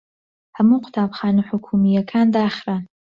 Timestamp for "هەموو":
0.57-0.83